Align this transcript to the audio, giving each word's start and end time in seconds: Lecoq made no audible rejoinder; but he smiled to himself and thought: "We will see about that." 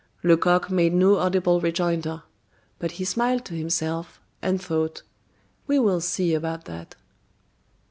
Lecoq 0.23 0.71
made 0.71 0.95
no 0.95 1.17
audible 1.19 1.61
rejoinder; 1.61 2.23
but 2.79 2.93
he 2.93 3.05
smiled 3.05 3.45
to 3.45 3.53
himself 3.53 4.19
and 4.41 4.59
thought: 4.59 5.03
"We 5.67 5.77
will 5.77 6.01
see 6.01 6.33
about 6.33 6.65
that." 6.65 6.95